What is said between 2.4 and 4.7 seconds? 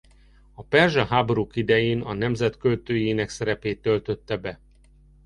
költőjének szerepét töltötte be.